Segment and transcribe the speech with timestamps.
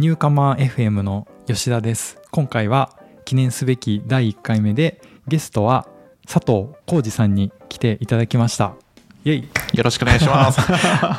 [0.00, 2.18] ニューカマー FM の吉田です。
[2.30, 5.86] 今回は記念すべき第1回目でゲストは
[6.26, 8.72] 佐藤浩二さんに来ていただきました。
[9.26, 9.48] イエイ。
[9.74, 10.58] よろしくお願いします。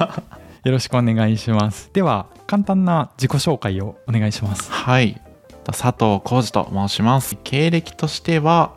[0.65, 1.91] よろしくお願いします。
[1.93, 4.71] では簡単な自己紹介をお願いします。
[4.71, 5.21] はい。
[5.63, 7.37] 佐藤浩二と申します。
[7.43, 8.71] 経歴としては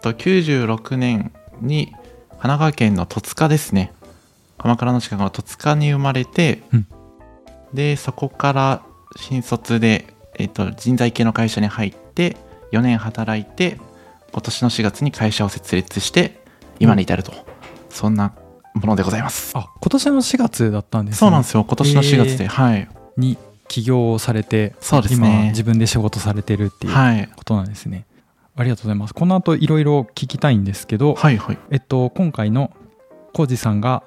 [0.00, 1.30] 96年
[1.60, 3.92] に神奈川県の戸塚ですね。
[4.56, 6.86] 鎌倉の近くの戸塚に生まれて、うん、
[7.74, 8.82] でそこから
[9.16, 12.36] 新卒で、えーと、人材系の会社に入って
[12.72, 13.78] 4年働いて
[14.32, 16.40] 今年の4月に会社を設立して
[16.78, 17.38] 今に至ると、うん、
[17.88, 18.34] そんな
[18.74, 19.56] ものでございます。
[19.56, 21.18] あ今年の4月だったんですね。
[21.18, 21.64] そうなんですよ。
[21.64, 22.88] 今年の4月で、えー、はい。
[23.16, 25.28] に起業をされてそうですね。
[25.28, 28.06] 今自分で仕事されてるっていうことなんですね、はい
[28.56, 29.14] ありがとうございます。
[29.14, 32.72] この後いろいろ聞きたいんですけど、はいはい、えっと、今回の
[33.34, 34.02] コージさんが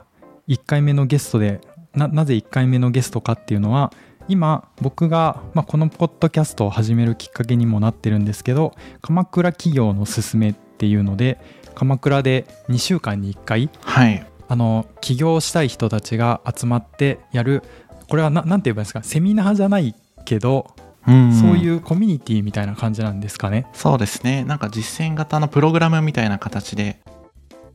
[0.47, 1.61] 1回目のゲストで
[1.93, 3.93] ななぜ1回目のゲストかっていうのは
[4.29, 11.39] 今僕が、まあ、このポッドキャストを始めるきっかけにもなってるんですけど鎌倉企業のすすめっていうので
[11.75, 17.63] 鎌倉で2週間に1回、はい、あの起業したい人たちが集まってやる
[18.07, 21.17] これは何て言えばいいですかセミナーじゃないけどそう
[21.57, 23.65] いうコミュニティみたいな感じなんですかね。
[23.73, 24.43] そうですね。
[24.43, 26.99] なんか実践型のプログラムみたいな形で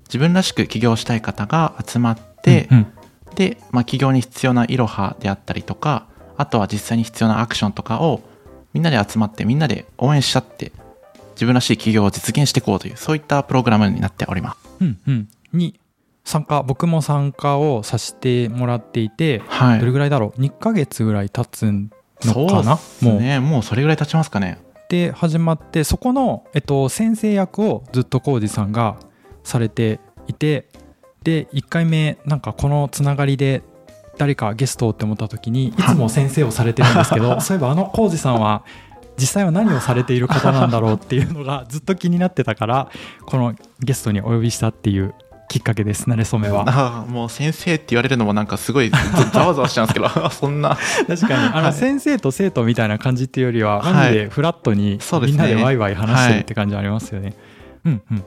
[0.07, 2.87] 自分らしく起業したい方が集まって、うんうん、
[3.35, 8.21] で、まあ、起業に必要ないろはであったりとかあとは実際に必要なアクションとかを
[8.73, 10.73] みんなで集まってみんなで応援しちゃって
[11.35, 14.59] 自分らしい起業を実現していこうというそういったプログラムになっております。
[14.81, 15.79] うんうん、に
[16.25, 21.91] 参加僕も参加をさせてもらっていて、はい、どれぐらいだろう？2ヶ月ぐらい経つん
[22.25, 22.79] のかな？
[23.03, 23.41] もうね。
[23.41, 23.63] もう。
[23.63, 24.59] それぐらい経ちますかね。
[24.89, 28.99] で始まってそこの、えっと、先生役をずっと浩二さんが
[29.43, 30.69] されていて
[31.23, 33.63] で1回目なんかこのつながりで
[34.19, 38.65] 誰かゲストって思った時にいつも先生をされてるんですけどそういえばあの浩二さんは
[39.17, 42.91] 実際は何をされている方なんだろうっていうのがずっと気になってたから
[43.27, 45.15] このゲストにお呼びしたっていう
[45.49, 46.65] きっかけです慣れ初めは。
[46.67, 50.77] あもう先生って言われるのもなんかすごいざわざわしちゃうんですけど そんな。
[51.07, 51.55] 確かに。
[51.55, 57.37] あの、先生と生徒みたいな感じっていうよりはマジでフラットにみんなでワイワイ話してるって感じありますよね、はい、
[57.85, 58.25] うんうん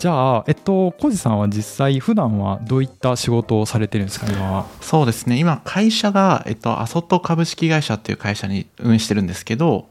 [0.00, 4.66] じゃあ、えっと、小路さんは実際、普段はどういった仕事をされてるんですか、今は。
[4.80, 9.90] そうですね、今、会社が、えっと、アソト株式会社っていう会社に運営してるんですけど、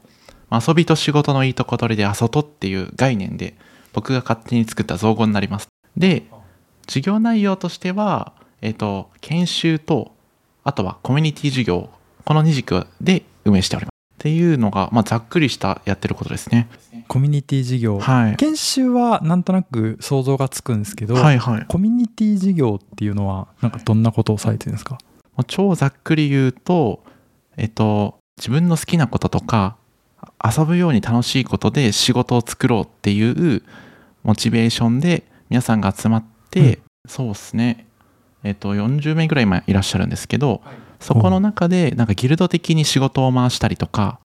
[0.50, 3.54] 遊びと仕事のいいとこ取りで、アソトっていう概念で、
[3.92, 5.68] 僕が勝手に作った造語になります。
[5.96, 6.24] で、
[6.88, 8.32] 授業内容としては、
[8.62, 10.10] えっ、と、研修と、
[10.64, 11.88] あとはコミュニティ授業、
[12.24, 13.89] この2軸で運営しております。
[14.20, 16.68] っていうのが、まあ、ざっくりしたやってることですね。
[17.08, 24.98] コミュニティ授業、はい、研修はなんとなく想像がつくんですけど、はいはい、コミュニティ授業っていうのはなんかどんなことをされてるんですか、
[25.46, 27.02] 超ざっくり言うと、
[27.56, 29.76] えっと、自分の好きなこととか
[30.44, 33.62] 遊ぶように楽しいことで仕事を作ろうっていう
[34.22, 36.24] モチベーションで皆さんが集まっ、
[36.56, 37.86] うん、そうですね。
[38.44, 44.20] えっ、と40名ぐらい今いらっしゃるんですけど、はい、そこの中でなんかギルド的に仕事を回したりとか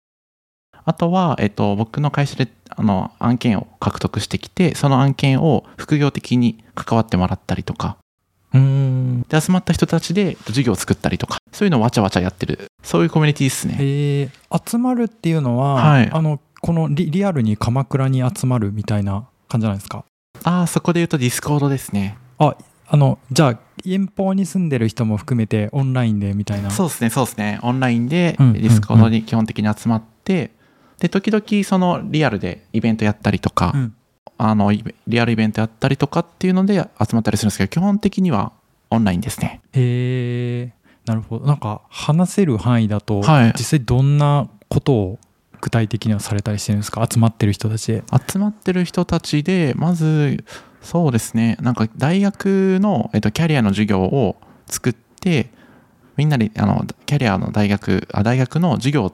[0.88, 7.97] あとは、えっ、と、僕の会社であの案件を獲得してきてその案件を副業的に関わってもらったりとか。
[8.53, 9.24] うん。
[9.24, 11.38] で集まった人たちで事業を作ったりとか。
[11.52, 12.68] そういうのをわちゃわちゃやってる。
[12.84, 13.78] そういうコミュニティですね。
[13.80, 14.30] へえ
[14.66, 20.06] 集まるっていうのは、はい、あのこのリリアルに鎌倉に集まるみたいな感じなんですか？
[20.44, 22.18] ああそこで言うとディスコードですね。
[22.38, 22.56] あ
[22.88, 26.72] あのじゃあ遠方に住んでる人も含めてオンラインでみたいな。
[26.72, 27.59] そうですねそうですね。
[27.63, 30.51] オンラインでディスコードに基本的に集まって、
[31.00, 33.95] で時々そのリアルでイベントやったりとか、うん、
[34.38, 38.53] あのリアルイベントやったりとかっていうので集まったりするんですけど基本的には
[38.90, 39.62] オンラインですね。
[39.74, 40.74] へえ
[41.06, 41.45] なるほど。
[41.45, 45.19] なんか話せる範囲だと、はい、実際どんなことを
[45.62, 47.07] 具体的にはされたりしてるんですか？
[47.12, 47.91] 集まってる人たち。
[47.91, 50.44] で集まってる人たちでまず
[50.85, 51.57] そうですね。
[51.62, 54.35] なんか大学の、えっと、キャリアの授業を
[54.68, 55.50] 作って
[56.16, 59.13] みんなであのキャリアの大学あ大学の授業を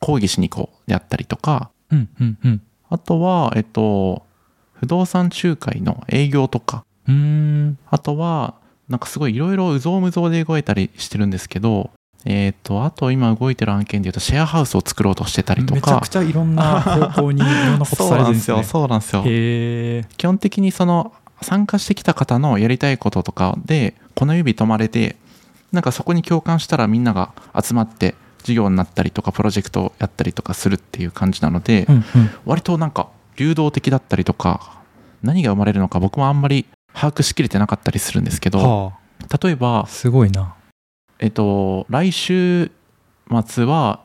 [0.00, 4.24] 講義しに行こうであったりとか、うんうんうん、あとは、えっと、
[4.72, 6.84] 不動産仲介の営業とか。
[7.08, 7.78] うん。
[7.90, 8.54] あとは
[8.88, 11.90] なんかすごいいろいろうぞうむぞうで動いたりしてるんですけど
[12.24, 15.74] えっ、と、あと今動いてる案件でいうと、シェアハウスを作ろうとしてたりとか。
[15.74, 18.62] めちゃくちゃいろんな方向にいろんなこと されてるんですよ。
[18.62, 19.22] そうなんですよ。
[19.24, 21.12] へ基本的にその、
[21.42, 25.16] 参加してきた方のやりたいこととかで、この指止まれて、
[25.72, 32.04] なんかそこに共感したらみんなが集まって、授業になったりとか、プロジェクトをやったりとかするっていう感じなので、うんうん、
[32.44, 34.80] 割となんか流動的だったりとか、
[35.22, 38.92] 何が生まれるのか僕もあんまり把握しきれてなかったりするんですけど、は
[39.30, 40.54] あ、例えば、すごいな。
[41.20, 42.70] えっと、来週
[43.46, 44.00] 末は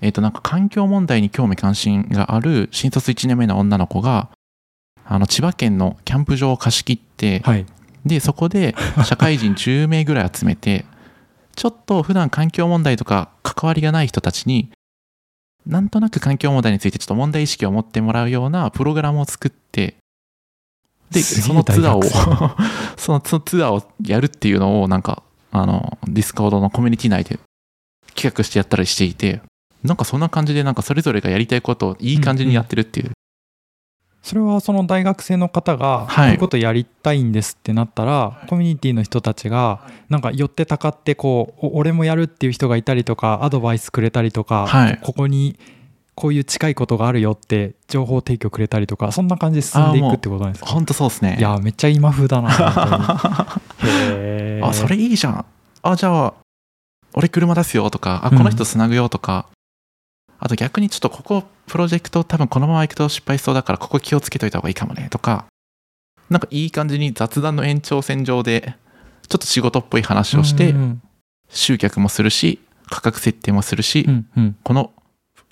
[0.00, 4.30] えっ、となんか環境問題に興味関心がある新卒1年目の女の子が
[5.04, 7.66] あの千葉県のキャンプ場を貸し切って、はい。
[8.04, 10.86] でそこで社会人10名ぐらい集めて
[11.56, 14.70] ちょっと普段環境問題とか関わりがない人たちに
[15.66, 19.96] なんとなく環境問題についてちょっと問題意識を持ってもらうようなプログラムを作って
[21.10, 22.02] でそのツアーを
[22.96, 25.24] そのツツアーをやるっていうのをなんか
[25.60, 27.38] あのディスコードのコミュニティ内で
[28.14, 29.40] 企画してやったりしていて
[29.84, 33.12] なんかそんな感じでなんかそれぞれがやりたいことをいい感じにやってるっていう、
[34.22, 36.30] それはその大学生の方がこはい。
[36.30, 44.98] ういうことやりたいんですってなったら、コミュニティの人たちがなんか寄ってたかってこうお俺もやるっていう人がいたりとかアドバイスくれたりとか、はい。
[45.00, 45.58] ここに
[46.16, 51.36] こういう近いことがあるよって情報提供くれたりとかそんな感じで進んでいくってことなんですかほんとそうですね。
[51.38, 52.50] いやめっちゃ今風だな
[53.84, 54.66] へー。
[54.66, 55.44] あそれいいじゃん。
[55.82, 56.34] あじゃあ
[57.12, 58.38] 俺車出すよとかあうん。
[58.38, 59.46] この人つなぐよとか、
[60.38, 65.44] あと逆にちょっとここプロジェクト多分このまま行くと失敗しそうだからここ気をつけといた方がいいかもねとか。
[66.30, 68.74] なんかいい感じに雑談の延長線上で
[69.28, 71.02] ちょっと仕事っぽい話をしてうん。
[71.50, 72.58] 集客もするし
[72.88, 74.56] 価格設定もするし、うんうん。
[74.64, 74.92] この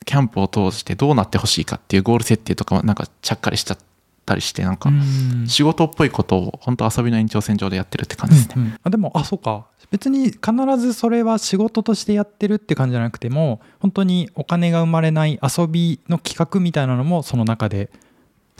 [0.04, 3.78] キャンプを通してどうなってほしいかっていうゴール設定とかもなんかちゃっかりしちゃっ
[4.24, 5.46] たりしてなんかうん。
[5.48, 8.54] 仕事っぽいことを本当遊びの延長線上でやってるって感じですね。
[8.56, 8.78] うんうん。
[8.82, 9.66] あでもあそうか。
[9.90, 10.42] 別に必
[10.78, 17.90] ずそれは仕事としてやってるって感じじゃなくても本当にお金が生まれない遊びの企画みたいなのもその中で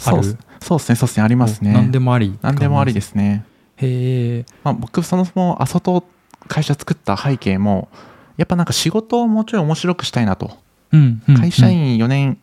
[0.04, 0.16] ある。
[0.16, 0.32] そうです。
[0.34, 1.22] ねそうですね。
[1.22, 1.72] ありますね。
[1.72, 2.38] 何でもあり。
[2.42, 3.44] 何でもありですすね。
[3.76, 4.46] へえ。
[4.62, 6.04] まあ、僕そもそもあそと
[6.48, 7.88] 会社作った背景も
[8.36, 10.56] やっぱなんか仕事をもうちょい面白くしたいなと
[10.94, 11.36] うんうん。
[11.36, 12.38] 会社員4年、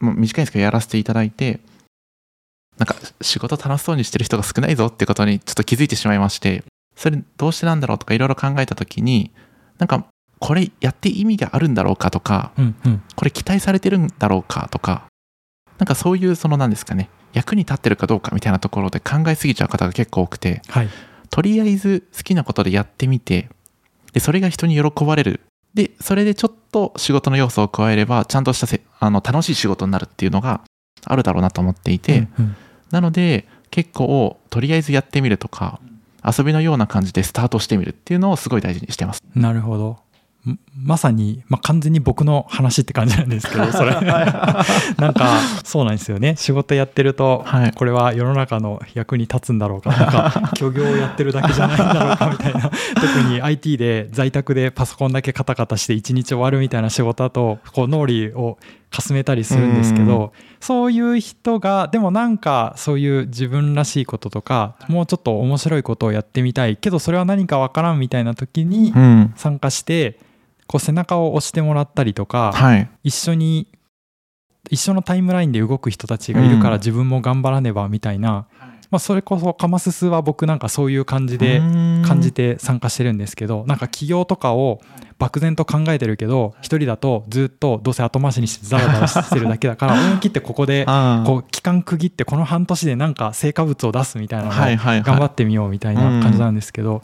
[0.00, 1.60] もう短いですけどやらせていただいて
[2.78, 6.64] なんか仕事楽しそうにしてる人が少ないぞってことにちょっと気づいてしまいまして
[6.94, 9.30] それどうしてなんだろうとかいろいろ考えた時に
[9.78, 10.04] なんか
[10.38, 13.02] これやって意味があるんだろうかとかうんうん。
[13.14, 15.06] これ期待されてるんだろうかとか
[15.78, 20.88] なんかそういうその何ですかね役に立ってるかどうかみたいなところで考えすぎちゃう方が結構多くてはい。
[21.30, 23.48] とりあえず好きなことでやってみて
[24.12, 25.40] でそれが人に喜ばれる
[25.76, 30.62] でそれでちょっと仕事の要素を加えればちゃんとしたせあの楽しい仕事になるっていうのが
[31.04, 32.56] あるだろうなと思っていて、うんうん。
[32.90, 35.78] なので結構とりあえずやってみるとか
[36.24, 39.22] 遊びのような感じでスタートしてみるっていうのをすごい大事にしてます。
[39.34, 39.90] なるほど。
[39.90, 39.96] ん
[40.76, 43.92] まさに、まあ、完全に僕の話って感じなんですけどそれ。
[44.00, 46.36] なんかそうなんですよね。
[46.36, 47.72] 仕事やってると、はい。
[47.72, 49.90] これは世の中の役に立つんだろうか。
[49.90, 52.70] なんか 虚業をやってるだけじゃないんだろうかみたいな。
[52.94, 58.58] 特に IT で在宅でパソコンだけカタカタして一日終わるみたいな仕事だとこう脳裏を
[58.90, 69.32] かすめたりするんですけどそういう人がでもなんかそういう自分らしいこととかもうちょっと面白いことをやってみたいけどそれは何かわからんみたいな時にうん。
[69.36, 70.18] 参加して
[70.66, 72.88] こう背中を押してもらったりとか、はい。
[73.04, 73.68] 一緒に
[74.70, 76.80] 一緒のタイムラインで動く人たちがいるからうん。
[76.80, 78.46] 自分も頑張らねばみたいな、
[78.90, 81.60] まあ、それこそカマススは僕なんかそういう感じで
[82.04, 84.80] 感じて参加してるんですけどなんか起業とかを
[85.18, 90.84] 漠然と考えてるけど一人だとずっとどうせ後回しにしてザラザラしてるだけだから 思い切ってここで
[91.26, 97.02] こう期間区切ってこの半年でなんか成果物を出すみたいなのを頑張ってみようみたいな感じなんですけど、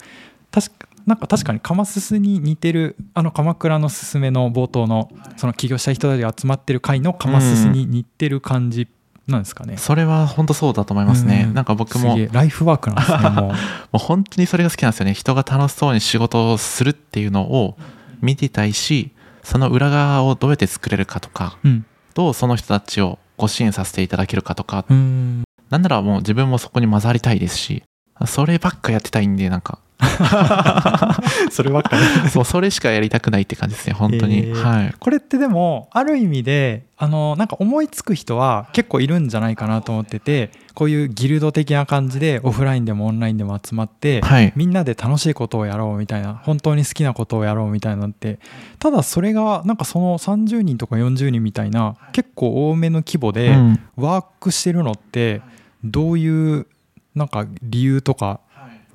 [0.51, 8.89] 確かなんか確かにカマススに似てるあの鎌倉のすすめの冒頭のその起業した人たちが集まってる会のカマススに似てる感じ
[9.27, 9.77] なんですかね。
[9.77, 11.55] それは本当そうだと思いますね、うん。
[11.55, 13.53] なんか僕もライフワークなんですねもう。
[13.53, 13.55] も
[13.95, 15.15] う本当にそれが好きなんですよね。
[15.15, 17.77] 人が楽しそうに仕事をするっていうのを
[18.21, 21.85] 見てたいしその裏側をどうやって作れるかとかうん。
[22.15, 24.85] どうその人たちをご支援させていただけるかとか。
[24.89, 25.43] うーん。
[25.71, 27.83] なんならもう自分もそこに混ざりたいですし
[28.27, 29.79] そればっかやってたいんでなんか
[31.51, 32.31] そればっかり。
[32.31, 34.55] そうそれしかやりたくないって感じですね本当に、えー。
[34.55, 34.95] はい。
[34.99, 44.53] これってでもある意味であのなんか思いつく人は結構いるんじゃないかなと思っててこういうギルド的な感じでオフラインでもオンラインでも集まって、はい。
[44.57, 48.39] みんなで楽しいことをやろうみたいな本当に好きなことをやろうみたいなのって
[48.79, 53.81] ただそれがなんかその30人とか40人みたいな結構多めの規模でうん。
[53.97, 55.43] ワークしてるのって
[55.85, 56.67] どういう
[57.15, 58.41] なんか理由とか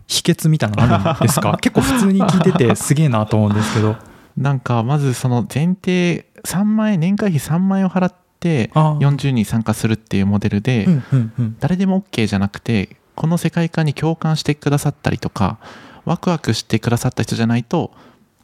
[0.08, 1.58] 秘訣みたいなのあるんですか？
[1.62, 3.96] 結構普通に聞いててすげえなと思うんですけど。
[4.38, 11.56] なんかまずその前提3万円年会費3万円を払ってあー40人参加するっていうモデルで、うんうんうん。
[11.60, 15.58] 誰でも OK じゃなくてこの世界観に共感してくださったりとか
[16.06, 17.92] ワクワクしてくださった人じゃないと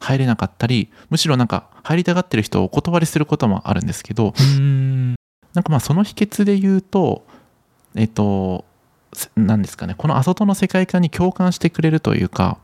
[0.00, 4.34] 入れなかったりむしろなんか入りたがってる人をお断りすることもあるんですけど。
[5.54, 7.24] なんかまあその秘訣で言うと
[7.94, 8.64] えっと
[9.14, 9.94] すなんですかね。
[9.96, 12.58] このあそとの世界観に共感してくれるというか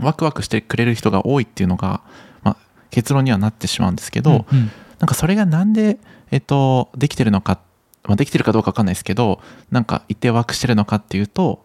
[0.00, 2.02] ワクワクしてくれる人が多いっていうのが、
[2.42, 2.56] まあ、
[2.90, 4.70] 結論にはなってしまうんですけど、うんうん。
[4.98, 5.98] なんかそれがなんで、
[6.30, 7.60] えっと、できてるのか、
[8.04, 11.64] まあ、できてるかどうかわかんないですけどなんか一定ワークしてるのかっていうと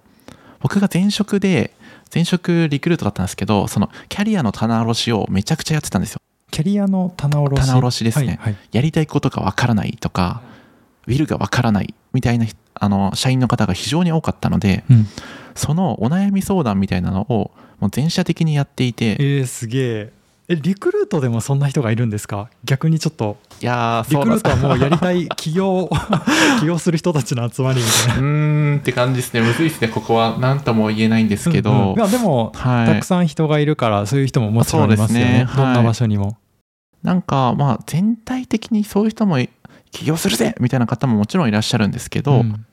[0.59, 1.73] 僕が前職で
[2.13, 6.21] 前職リクルートだったんですけどそのキャリアの棚卸しをめちゃくちゃやってたんですよ。
[6.51, 7.67] キャリアの棚卸し。
[7.67, 8.27] 棚卸しですね。
[8.27, 8.55] はいはい。
[8.73, 10.41] やりたいことがわからないとか
[11.07, 12.45] ウィルがわからないみたいな
[12.81, 15.07] あの社員の方が非常に多かったのでうん。
[15.53, 20.13] そのお悩み相談みたいなのをもう全社的にやっていてえー、すげえ。
[20.47, 22.49] えリクルートでもそんな人がいるんですか？
[22.63, 23.37] 逆にちょっと。
[23.61, 25.89] いやーリクルートはもうやりたい起業
[26.59, 29.41] 起業する人たちの集まりみたいうなーんって感じですね。
[29.41, 29.87] むずいですね。
[29.89, 31.95] ここは何とも言えないんですけど、うんうん。
[31.95, 32.87] いやでも、はい。
[32.87, 35.25] たくさん人がいるからそういう人ももちろんいますよね。
[35.39, 35.43] ね。
[35.45, 35.57] はい。
[35.57, 36.37] どんな場所にも、
[37.03, 39.37] なんかまあ全体的にそういう人も
[39.91, 42.65] 起業するぜみたいな方ももちろんいらっしゃるんですけど、ん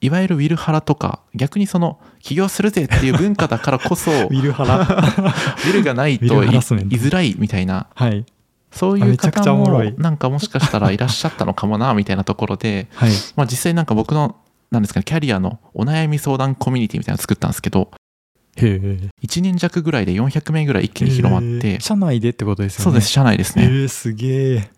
[0.00, 4.86] いわゆるウィルハラとか逆にその起業するぜっていう文化だからこそウ ウィルハラ。
[4.86, 8.24] ィルがないといづらいみたいなはい。
[8.70, 13.10] そういう方もなんかもしかしたらいらっしゃったのかもなみたいなところで、はい。
[13.34, 14.36] まあ、実際なんか僕の
[14.70, 17.90] なんですかねキャリアのお悩み相談コミュニティみたいなの作ったんですけど
[18.56, 19.08] へえ。
[19.22, 22.84] 1年弱ぐらいで400名ぐらい一気に広まって、社内でってことですよね。
[22.84, 24.70] そうです社内ですね、えー、すげえ。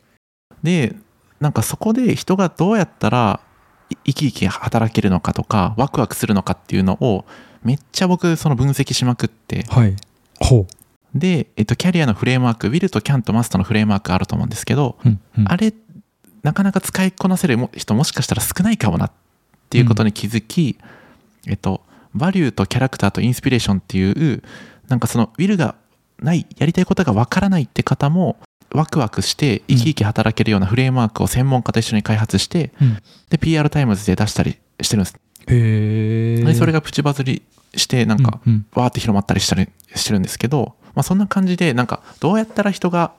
[0.62, 0.94] で
[1.40, 3.49] なんかそこで人がどうやったらい
[4.04, 7.24] 生き生き働けるのかとかワクワクするのかっていうのを
[7.62, 9.64] めっちゃ僕その分析しまくって。
[9.68, 9.96] はい。
[10.40, 10.66] ほ
[11.14, 15.48] で、えっと、キャリアのフレームワーク will と can と must のフレームワークあると思うんですけど、う、うんうん。
[15.48, 15.74] あれ
[16.42, 19.12] なかなか使いこなせるも人もしかしたら少ないかもなっ
[19.68, 20.78] ていうことに気づき、
[21.46, 21.82] えっと
[22.14, 24.42] バリューとキャラクターとインスピレーションっていう
[24.88, 25.74] なんかその will が
[26.18, 28.36] ないやりたいことがわからないって方も
[28.72, 32.98] ワクワクして生き生き働けるようなフレームワークを専門家と一緒に開発して、うん。
[33.30, 35.16] で PR タイムズで出したりしてるんです、
[35.48, 37.42] へえでそれがプチバズり
[37.74, 38.40] してなんか、
[38.74, 43.12] わーって広まったりしたりしてるんですけど、まあ、そんな感じでなんかどうやったら人が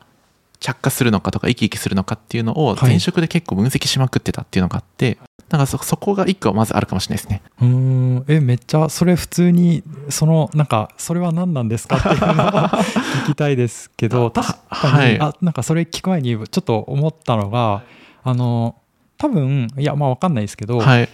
[0.62, 2.90] 着火するのかとか生き生きするのかっていうのをはい。
[2.92, 5.18] 前職で結構分析しまくってたっていうのがあって、
[5.50, 7.42] なんかそそこが一個はまずあるかもしれないですね。
[7.60, 7.68] うー。
[7.68, 15.20] んえめっちゃそれ普通にそのなんかそれは何なんですかっていうのを聞きたいですけど 確かに、はい。
[15.20, 17.84] あなんかそれ聞く前にちょっと思ったのが
[18.24, 18.76] あの
[19.18, 21.10] 多分いやまあわかんないですけど、はい。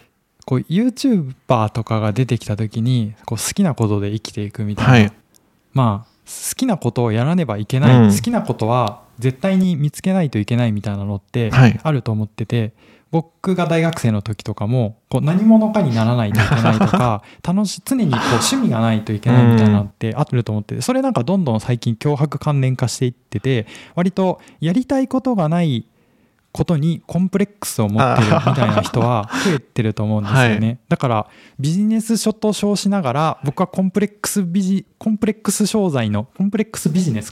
[0.45, 5.11] こう YouTuber とかが出てきた時にこう好きなことで生きていくみたいな、はい。
[5.73, 8.12] まあ好きなことをやらねばいけない、うん。
[8.13, 11.79] 好きなことは絶対に見つけないといけないみたいなのってはい。
[11.81, 12.74] あると思ってて、
[13.10, 23.65] 僕が大学生の時とかもこう何者かにならないといけないとか 楽し常にこう趣味がないといけないみたいなのってあると思っててそれなんかどんどん最近脅迫関連化していってて
[23.96, 25.86] 割とやりたいことがない
[26.57, 31.27] ことにコンプレックスを持ってるみたいな人は増えてると思うんですよね、だから
[31.59, 37.31] ビジネス書と称しながら僕はコンプレックスビジコンプレックス商材のコンプレックスビジネス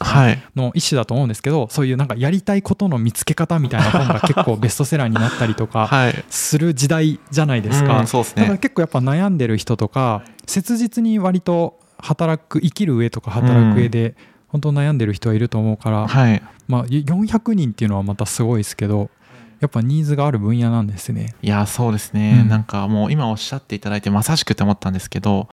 [0.55, 6.25] の一種だと思うんですけどそういうなんかやりたいことの見つけ方みたいな本が結構ベストセラーになったりとかはい。
[6.29, 14.15] する時代じゃないですか、うんそうですだからね結構やっぱ悩んでる人とか切実に割と働く生きる上とか働く上で
[14.47, 16.41] 本当悩んでる人はいると思うから、はい。
[16.67, 19.09] まあ400人っていうのはまたすごいですけど
[19.65, 21.33] やっぱニーズがある分野なんですね。
[21.41, 22.49] いやそうですね、うん。
[22.49, 25.49] なんかもう今おっしゃっていただいてまさしくって思ったんですけど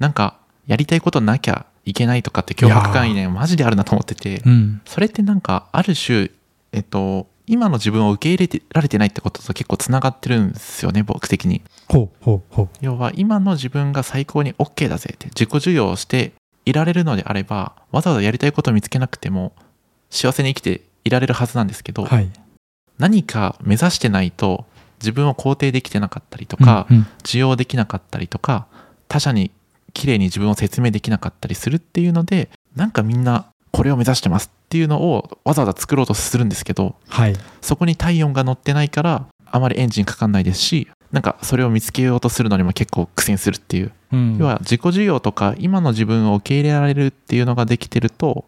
[0.00, 6.30] なんかやりたいことなきゃいけないとかって脅迫観念マジであるなと思っててうん、それってなんかある種
[6.72, 11.62] えっと今の自分を受け入れてられてないってことと結構つながってるんですよね僕的に。
[12.80, 16.32] 要は今の自分が最高に OK だぜって自己授与をして
[16.64, 19.52] いられるのであればわざわざやりたいことを見つけなくても
[20.10, 22.30] 幸せに生きていられるはずなんですけど、はい
[22.98, 24.64] 何か目指してないと
[25.00, 27.06] 自分を肯定できてなかったりとか、うんうん。
[27.20, 28.66] 受容できなかったりとか
[29.08, 29.50] 他者に
[29.92, 37.34] 綺麗に自分を説明できなかったりするっていうのでなんかみんなこれを目指してますっていうのをわざわざ作ろうとするんですけどはい。
[37.60, 43.92] そこに体温が乗ってないからあまりエンジンかかんないですしなんかそれを見つけようとするのにも結構苦戦するっていう。
[44.12, 44.36] うん。
[44.38, 48.44] 要は自己需要とか今の自分を受け入れられるっていうのができてると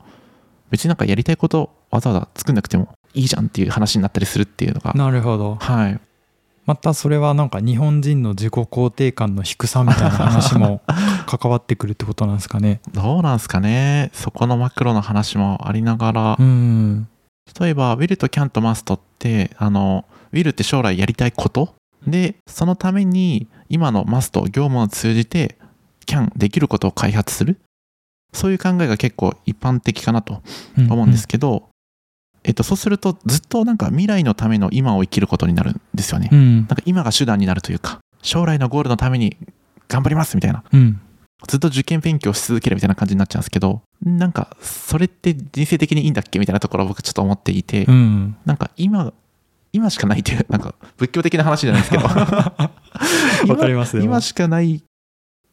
[0.71, 4.93] 別になんかやりたいことわざわざ作んなくてもいいじゃんっていう話になったりするっていうのが。
[4.95, 5.57] なるほど。
[5.57, 6.01] はい。
[6.67, 10.83] またそれはなんか日本人の自己肯定感の低さみたいな話も
[11.27, 12.81] 関わってくるってことなんですかね。
[12.93, 14.11] どうなんすかね。
[14.13, 17.09] そこのマクロの話もありながら、うん。
[17.61, 21.75] 例えばウィルとキャンとマストってあのウィルって将来やりたいこと？
[22.07, 25.57] でそのために今のマスト業務を通じて
[26.05, 27.61] キャンできることを開発する？
[28.33, 30.43] そういう考えが結構一般的かなと
[30.77, 31.69] 思うんですけど、
[32.47, 36.57] えっと、そうするとずっとなんか未来のための今を生きることになるんですよね、うん。
[36.59, 39.37] なんか今が手段になるというか将来のゴールのために
[39.89, 40.63] 頑張りますみたいな。
[40.73, 41.01] うん。
[41.49, 48.37] ずっと受験勉強し続けるみたいな感じになっちゃうんですけどなんかそれって人生的にいいんだっけみたいなところは僕ちょっと思っていて、うん。
[48.45, 49.13] なんか今
[49.73, 52.05] 今しかないっていうなんか仏教的な話じゃないですけど。
[53.53, 54.05] わかりますよ。
[54.05, 54.83] 今しかない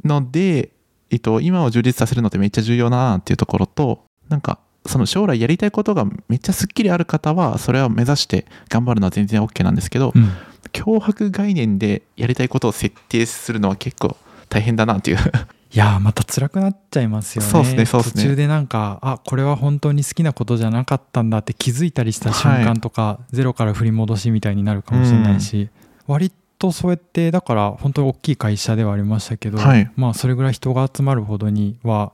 [0.06, 0.70] ので、
[1.10, 10.30] えっと、今を充実させるのってめっちゃ重要だなっていうところとなんかその将来やりたいことがめっちゃすっきりある方はそれを目指して頑張るのは全然 OK なんですけど、うん。
[10.72, 14.18] 脅迫概念でやりたいことを設定するのは結構
[14.50, 15.18] 大変だなっていう。
[15.18, 17.50] いやーまた辛くなっちゃいますよね。
[17.50, 18.24] そうっすねそうっすね。
[18.24, 25.70] 途中でなんかあこれは本当に好きなことじゃなかったんだって気づいたりした瞬間とか、ゼロから振り戻しみたいになるかもしれないし、
[26.06, 29.90] 割とそうやってだから本当に大きい会社ではありましたけど、はい。
[29.96, 32.14] まあそれぐらい人が集まるほどには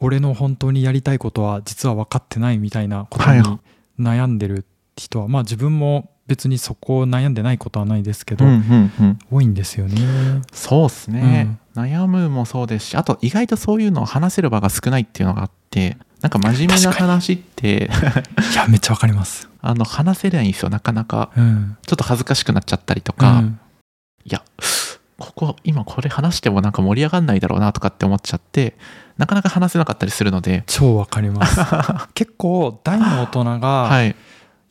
[0.00, 3.58] 俺の本当にやりたいことは実は分かってないみたいなことはいに
[3.98, 4.64] 悩んでる
[4.96, 9.18] 人は、まあ自分も別にそこを悩んでないことはないですけど、うんうんうん。
[9.30, 10.42] 多いんですよね。
[10.52, 17.90] そうっすね、悩むもそうですしあと意外とそういうのを話せる場が少ないっていうのがあってなんか真面目な話って
[18.52, 19.48] いやめっちゃわかります。
[19.60, 21.30] あの話せないんですよなかなか。
[21.36, 21.76] うん。
[21.86, 23.60] ちょっと恥ずかしくなっちゃったりとか、うん。
[24.24, 24.42] いや
[25.18, 28.76] ここ今これ話してもなんか盛り上がんないだろうなとかって思っちゃって
[29.16, 30.64] なかなか話せなかったりするので。
[30.66, 31.60] 超わかります。
[32.14, 34.16] 結構大の大人がはい。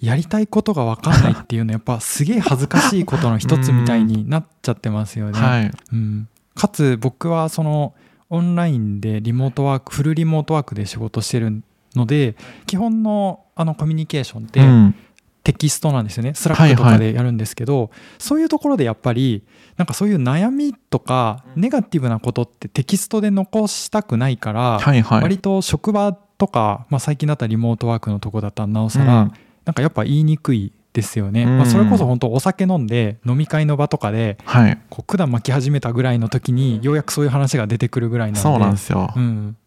[0.01, 5.39] やりたいことがわかんないっていうのはやっぱすげえ恥ずかしいことの一つみたいになっちゃってますよね。
[5.39, 5.71] はい。
[5.93, 7.93] うん、かつ僕はその
[8.29, 11.63] オンラインでリモートワークフルリモートワークで仕事してる
[11.95, 12.35] ので
[12.65, 14.95] 基本のあのコミュニケーションってうん
[15.43, 16.33] テキストなんですよね。
[16.35, 19.43] スラックとかでやるんですけど、そういうところでやっぱり
[19.75, 25.21] なんかそういう悩みとかネガティブなことってテキストで残したくないから、はいはい。
[25.21, 29.33] 割と職場とか、まあ、最近だったらリモートワークのとこだったらなおさら、うん。
[29.65, 31.57] なんかやっぱ言いにくいですよね、うん。
[31.57, 34.79] まあ、それこそ本当お酒飲んで飲み会の場とかではい。
[34.89, 38.49] こう管巻き始めたぐらいの時にようやくそういう話が出てくるぐらいなので。
[38.49, 39.57] そうなんですよ、うん、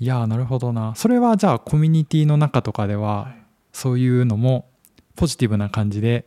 [0.00, 0.94] いやーなるほどな。
[0.96, 3.32] それはじゃあコミュニティの中とかでは
[3.76, 4.70] そういうのも
[5.16, 6.24] ポジティブな感じで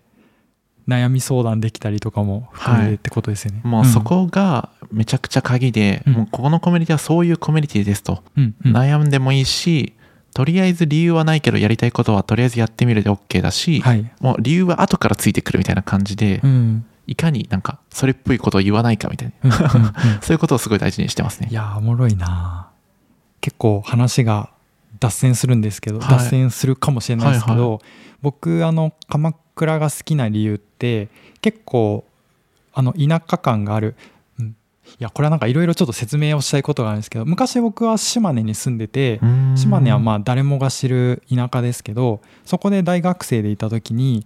[0.88, 6.14] 悩み相談できたりとかも含めてってことですよね、もうそこがめちゃくちゃ鍵で、うん。
[6.14, 8.78] もうここのコミュニティはそういうコミュニティですと、うんうん。
[8.78, 9.94] 悩んでもいいし
[10.36, 16.86] とりあえず理由はないけどやりたいことはとりあえずやってみるで OK だし、はい、もう理由は後からついてくるみたいな感じで、うん。
[17.08, 19.50] いかになんかそれっぽいことを言わないかみたいな。
[19.50, 19.94] うんうんうん。
[20.22, 21.48] そういうことをすごい大事にしてますね。
[21.50, 22.70] いやーおもろいな
[23.42, 24.52] 結構話が
[25.00, 26.10] 脱線するんですけど、はい。
[26.18, 27.80] 脱線するかもしれないですけど、はい
[28.22, 31.10] 僕あの鎌倉が好きな理由って
[31.42, 32.06] 結構
[32.74, 33.96] あの田舎感がある、
[34.40, 34.54] うん、い
[35.00, 39.20] やこれはなんかいろいろちょっと説明をしたいことがあるんですけど昔僕は島根に住んでて、
[39.56, 44.26] 島根はまあ誰もが知る田舎ですけどそこで大学生でいた時に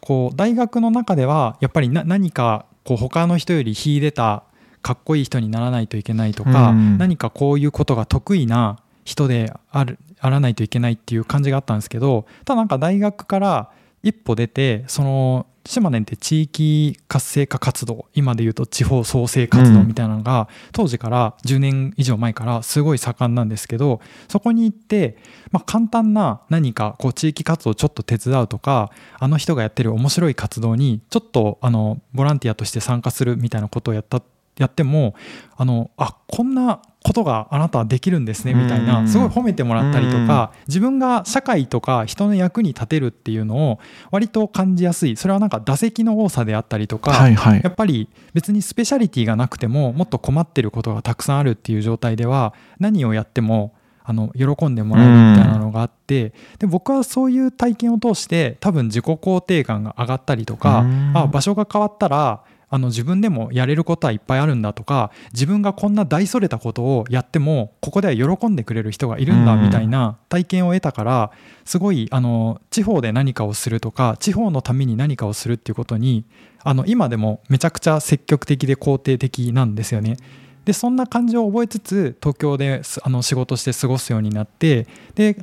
[0.00, 4.44] こう大学の中ではやっぱりな何かこう他の人より秀でた
[4.82, 6.96] かっこいい人にならないといけないとか、うん。
[6.96, 13.70] 何かこういうことが得意な人であるあらないといけないっていう感じがあったんですけどただなんか大学から
[14.02, 25.18] 一歩出てその島根って地域活性化活動今で言うと地方創生活動みたいなのが、当時から10年以上前からすごい盛んなんですけどそこに行って、
[25.52, 34.22] まあ、簡単な何かこう地域活動をちょっと手伝うとかあの人がやってる面白い活動にちょっとあのボランティアとして参加するみたいなことをやった
[34.60, 35.14] やっても
[35.56, 38.86] あのあこんなことがあなたはできるんですねみたいうん。
[38.86, 45.16] なすごい褒めてもらったりとか自分が社会とか人の役に立てるっていうのを割と感じやすい。
[45.16, 47.60] それはなんか打席の多さであったりとか、はいはい。
[47.64, 53.72] やっぱり別にスペシャリティがなくてももっと困ってることがたくさんあるっていう状態では何をやっても
[54.04, 61.12] あの喜んでもらえるみたいなのがあってで僕はそういう体験を通して多分自己肯定感が上がったりとかうん。
[61.16, 62.42] あ場所が変わったら
[62.72, 71.32] あの自分でもやれることはいっぱいあるんだとか自分がこんな大それたことをやってもここでは喜んでくれる人がいるんだうんみたいな体験を得たから
[71.64, 76.24] すごいあの地方で何かをするとか地方のために何かをするっていうことに
[76.62, 80.16] あの今でもめちゃくちゃ積極的で肯定的なんですよね。
[80.64, 85.42] でそんな感じを覚えつつ東京ですあの仕事して過ごすようになってで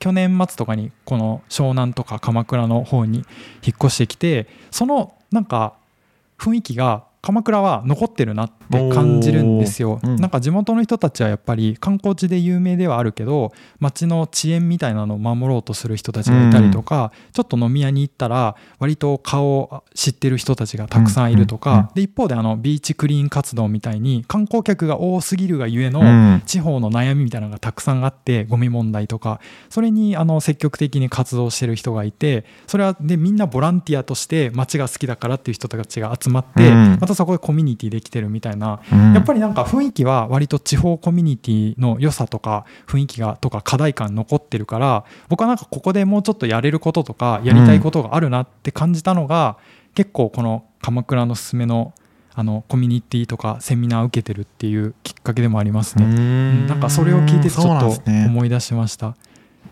[0.00, 3.18] 去年末とかにこの湘南とか鎌倉の方に
[3.64, 5.74] 引っ越してきてそのなんか
[6.42, 10.16] 雰囲気が鎌倉は残ってるなって感じるんですよ、うん。
[10.16, 21.94] なんか地元の人たちはやっぱり観光地で有名ではあるけど町の遅延みたいなのを守ろうとする人たちがいたりとか、ちょっと飲み屋に行ったら割と顔を知ってる人たちがたくさんいるとか、うんうんうん。
[21.94, 26.42] で一方であのビーチクリーン活動みたいに観光客が多すぎるがゆえの、うん。
[26.46, 29.40] 地方の悩みみたいなのがたくさんあってゴミ問題とか。
[29.68, 36.98] それにあの積極的に活動してる人がいてそれはでみんなボランティアとして街が好きだからっていう人たちが集まって、うん。
[37.00, 49.58] またそこでコミュニティできてるみたいななうんやっぱりなんか雰囲気は割と地方コミュニティの良さとか雰囲気がとか課題感残ってるから僕はなんかここでもうちょっとやれることとかやりたいことがあるなって感じたのが、
[49.94, 51.92] 結構この鎌倉のすすめの
[52.34, 56.04] あのコミュニティとかセミナーを受けてるっていうきっかけでもありますね。
[56.04, 59.16] うんなんかそれを聞いてちょっと思い出しました。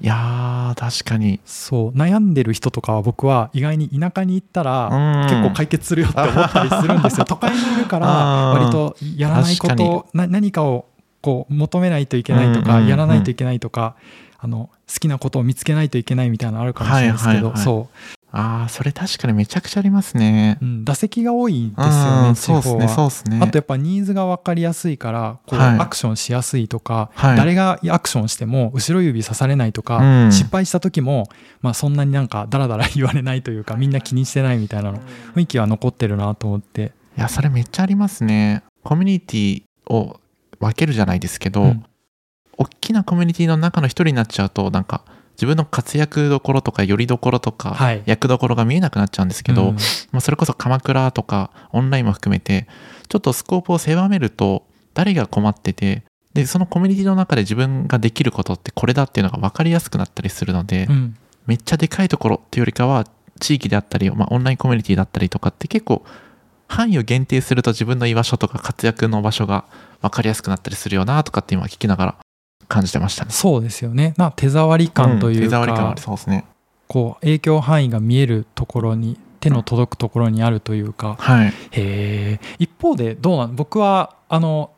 [0.01, 1.41] いやー確かに。
[1.45, 4.89] そう悩んでる人とかは僕は意外に田舎に行ったら
[5.25, 7.25] 結結構解決するよって思ったりするんですよ。
[7.29, 10.87] 都会にいるから割とやらないことな何かを
[11.23, 13.95] こう求めないといけないとかやらないといけないとか
[14.39, 17.89] あの好きなことを見つけないといけないみたいなのあるかもしれないですけどそ
[18.33, 20.59] ああそれ確かにめちゃくちゃありますね。
[20.63, 23.09] う、うん、打席が多いんですようんねそうですねそうは。
[23.09, 23.41] ですね。
[23.43, 25.79] あとやっぱニーズが分かりやすいからこうはい。
[25.79, 27.37] アクションしやすいとか、はい。
[27.37, 30.33] 誰がアクションしても後ろ指さされないとか、うん。
[30.33, 31.29] 失敗した時も、
[31.61, 35.01] まあ、そんなになんかダラダラ言われないというかみんな気にしてないみたいなの
[35.35, 38.63] 雰囲気は残ってるなと思って、いやそれめっちゃありますね。
[38.85, 40.21] コミュニティを
[40.59, 41.85] 分けるじゃないですけど、うん。
[42.57, 45.03] 大きなコミュニティの中の一人になっちゃうとなんか
[45.41, 48.03] 自分の活躍どころとかよりどころとか、はい。
[48.05, 49.77] 役どころが見えなくなっちゃうんですけど、うん。
[50.13, 52.67] まあ、それこそ鎌倉とかオンラインも含めて
[53.09, 56.03] ちょっとスコープを狭めると誰が困ってて
[56.35, 61.17] でそのコミュニティの中で自分ができることってこれだっていうのが分かりやすくなったりするので、うん。
[61.47, 63.07] めっちゃでかいところっていうよりかは
[63.41, 66.05] 地域であったり、まあ、オンラインコミュニティだったりとかって結構
[66.69, 69.65] 範囲を限定すると自分の居場所とか活躍の場所が
[70.03, 72.19] 分かりやすくなったりするよなとかって今聞きながら
[72.71, 73.33] 感じてましたね。
[73.33, 76.45] そうですよね、まあ、手触り感というん手触り感そうですね。
[76.87, 81.49] こう影響範囲が見えるところに手の届くところにあるというかはい。
[81.49, 84.71] へえ一方でどうなん僕はあの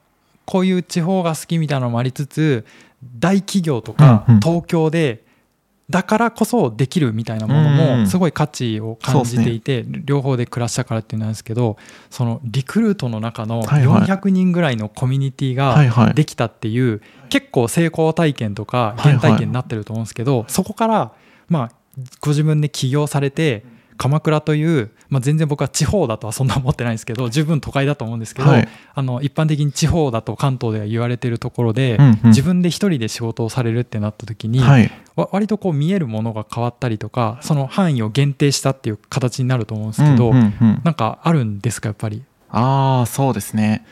[0.46, 2.66] こういう地方が好きみたいなのもありつつ
[3.18, 5.21] 大企業とか東京で
[5.92, 7.68] だからこそできるみたいなもの
[8.00, 11.76] もすごい価値を感じていて、両方で暮らしたからっていうんですけど
[12.11, 14.02] そのリクルートの中のはいはい。
[14.02, 16.12] 400人ぐらいのコミュニティが。
[16.14, 21.12] できたっていう結構成功体験とか原体験になってると思うんですけど、そこから
[21.48, 21.72] まあ
[22.20, 23.64] ご自分で起業されて
[23.96, 28.68] 鎌倉という、まあ、全然僕は地方だとはそんな思ってないんですけど十分都会だと思うんですけど、はい。
[28.94, 32.18] あの一般的に地方だと関東では言われてるところで、うんうん。
[32.28, 34.90] 自分で一人で仕事をされるってなった時に、はい。
[35.16, 40.81] わ割とこう見えるものが変わったりとかその範囲を限定したっていう形になると思うんですけど、うんうんうん。
[40.85, 42.22] なんかあるんですかやっぱり？
[42.50, 43.85] ああ、そうですね。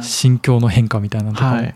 [0.00, 1.56] 心境の変化みたいなとかも？
[1.56, 1.74] はい。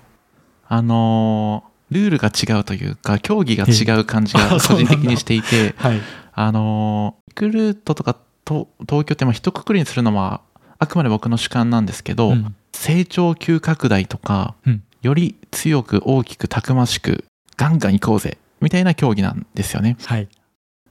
[0.69, 6.01] あのールールが違うというか、競技が違う感じが 個人的にしていて、はい
[6.33, 10.43] あのーリクルートとかと東京ってまあ一括りにするのは
[10.79, 12.55] あくまで僕の主観なんですけど、うん。
[12.73, 14.83] 成長急拡大とか、うん。
[15.03, 17.25] より強く大きくたくましく
[17.57, 19.97] ガンガン行こうぜみたいな競技なんですよね。
[20.05, 20.29] はい。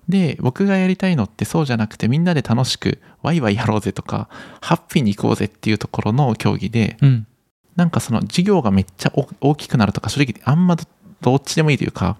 [0.09, 4.29] で僕がやりたいのってそうじゃなくてみんなで楽しくワイワイやろうぜとか
[4.61, 7.27] ハッピーに行こうぜっていうところの競技でうん。
[7.75, 10.83] なんかその事業がめっちゃ大大きくなるとか正直あんまど
[11.21, 12.17] どっちでもいいというか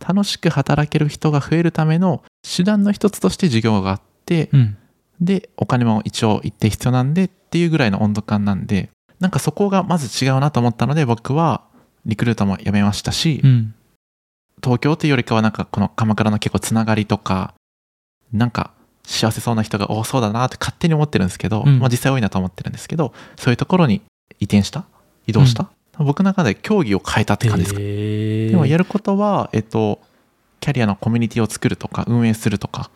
[0.00, 4.76] 楽しく働ける人が増えるための手段の一つとして事業があってうん。
[5.20, 11.62] でお金も一応一定必要なんでっていうぐらいの温度感なんでなんかそこがまず違うなと思ったので僕は
[12.04, 13.74] リクルートも辞めましたし、うん。
[14.62, 17.54] 東京っていうよりかはなんかこの鎌倉の結構つながりとか
[18.32, 18.72] なんか
[19.04, 21.78] 幸せそうな人が多そうだなって勝手に思ってるんですけど、うん。
[21.78, 24.02] まあ、実際多いなと思ってるんですけどそういうところに
[24.40, 24.84] 移転した？
[25.26, 28.50] 移動した、僕の中で競技を変えたって感じですか、へー。
[28.50, 30.00] でもやることはえっと
[30.60, 32.90] キャリアのコミュニティを作るとか運営するとか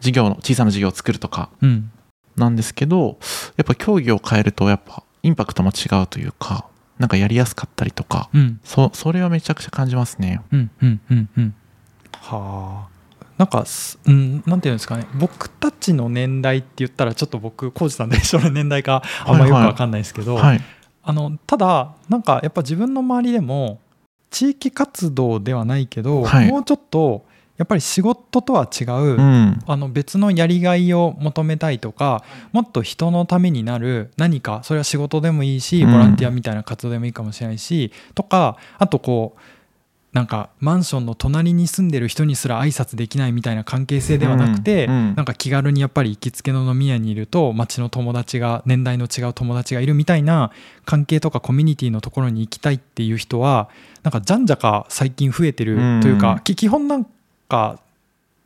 [0.00, 1.90] 事業の小さな事業を作るとかうん。
[2.36, 3.18] なんですけど
[3.56, 6.66] やっぱ競技を変えるとやっぱインパクトも違うというか
[6.98, 8.60] なんかやりやすかったりとかうん。
[8.62, 10.40] そそれはめちゃくちゃ感じますね。
[10.52, 11.54] うんうんうんうん。
[12.12, 12.98] はあ。
[13.38, 15.06] なんかすうんなんていうんですかね。
[15.14, 20.60] 僕たちの年代って言ったらちょっと僕浩二さんと一緒の年代かあんまよくわかんないですけど、はい
[21.08, 23.80] あのただなんかやっぱ自分の周りでも
[24.28, 26.50] 地域活動ではないけど、はい。
[26.50, 27.24] もうちょっと
[27.56, 29.58] やっぱり仕事とは違う、うん。
[29.66, 35.92] あの別のやりがいを求めたいとかもっと人のためになる何かそれは仕事でもいいしうん。
[35.92, 39.40] ボランティアみたいな活動でもいいかもしれないし、とかあとこう
[40.12, 50.52] なんかマンションの隣に住んでる人にすら挨拶できないみたいな関係性ではなくて、うんうんなんか気軽にやっぱり行きつけの飲み屋にいると町の友達が年代の違う友達がいるみたいな
[50.84, 53.68] 関係とかコミュニティのところに行きたいっていう人は
[54.02, 57.06] なんかじゃんじゃか最近増えてるというか、うんき基本なん
[57.48, 57.80] か、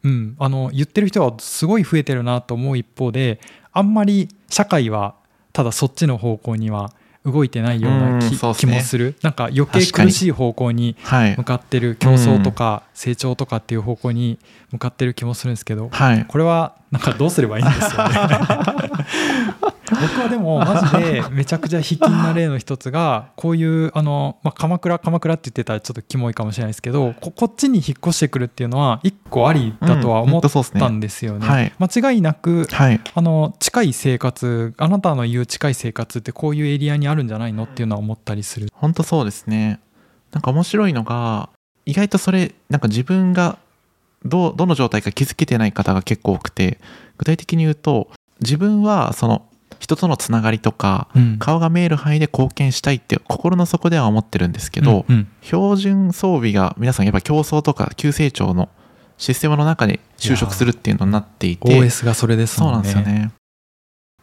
[0.03, 3.39] うん、あの言ってる人はすごい増えてるなと思う一方で
[3.73, 5.15] あんまり社会は
[5.53, 6.93] ただそっちの方向には
[7.25, 9.15] 動いてないような気,、もする。
[9.23, 14.39] なんか余計苦しい方向にはい向かってる競争とか成長とかっていう方向に
[14.73, 16.25] 向かってる気もするんですけど、はい。
[16.27, 18.15] これはなんかどうすればいいんですよね。
[19.93, 31.47] 僕はでもマジでめちゃくちゃ卑近な例の一つがこういうあの、まあ、鎌倉鎌倉って言ってたらちょっとキモいかもしれないですけどここっちに引っ越してくるっていうのは一個ありだとは思ったんですよね。
[31.47, 31.73] はい。
[31.79, 33.01] 間違いなくはい。
[33.15, 38.69] あの近い生活あなたの言う近い生活ってこういうエリアにあるんじゃないのっていうのは思ったりする。
[38.73, 39.81] 本当そうですね。
[40.33, 41.51] なんか面白いのが
[41.85, 43.59] 意外とそれなんか自分が
[44.25, 46.79] どうどの状態か気づけてない方が結構多くて
[47.19, 48.09] 具体的に言うと
[48.41, 49.47] 自分はその
[49.79, 58.69] 人とのつながりとかうん顔が見える範囲で貢献したいって心の底では思ってるんですけど、うんうん標準装備が皆さんやっぱ競争とか急成長の
[59.19, 62.89] システムの中に就職するっていうのになっていて OS がそれですそうなんもんね。
[62.89, 63.33] ですよね。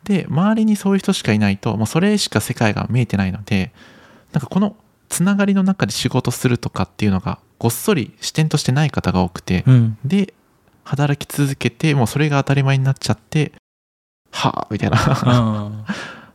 [0.06, 3.74] で周りにそういう人しかいないともうそれしか世界が見えてないので
[4.32, 4.76] なんかこの
[5.10, 9.98] つながりの中で仕事するとかっていうのがごっそり視点としてない方が多くて、うん。
[10.06, 10.34] で
[10.84, 13.52] 働き続けてもうそれが当たり前になっちゃって
[14.32, 15.84] はあみたいな。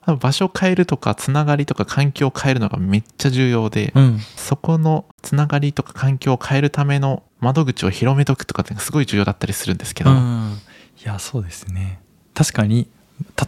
[0.07, 0.17] うん。
[0.19, 4.21] 場所を変えるとかつながりとか環境を変えるのがめっちゃ重要で、うん。
[4.37, 10.59] そこのつながりとか環境を変えるための窓口を広めとくとかってすごい重要だったりするんですけど、うん。
[11.03, 12.01] いやそうですね。
[12.35, 12.89] 確かに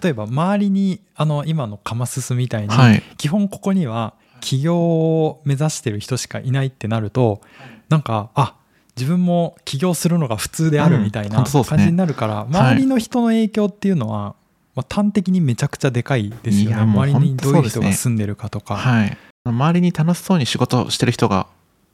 [0.02, 3.02] 例えば周りにあの今のカマススみたいに、はい。
[3.18, 7.40] 基本ここには起業を目指してる人しかいないってなると
[7.88, 8.56] なんかあ
[8.96, 14.34] 自分も起業するのが普通であるみたいうんな感じになるから、周りの人の影響っていうのは、
[14.74, 16.76] まあ、端的にめちゃくちゃでかいですよね。
[16.76, 21.46] 周りにどういう人が住んでるかとか、はい、周りに楽しそうに仕事をしてる人が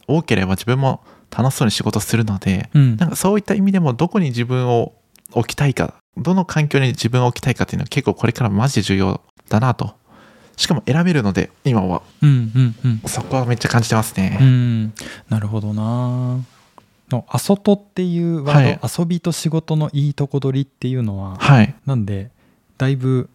[0.07, 1.03] 多ければ自分も
[1.37, 2.97] 楽しそうに仕事するのでうん。
[2.97, 4.93] なんかそういった意味でもどこに自分を
[5.33, 9.95] 置きたいかどの環境に自分を置きたいかっていうのは結構これからマジで重要だなと
[10.57, 12.03] しかも選べるので今は。
[12.23, 13.03] うんうんうん。
[13.07, 14.95] そこはめっちゃ感じてますね、うん、
[15.29, 16.39] なるほどな。
[17.11, 18.81] のあそとっていうワード、はい。
[18.99, 21.75] 遊びと仕事のいいとこ取りっていうのは、はい。
[21.87, 22.31] なんで
[22.79, 23.29] だいぶ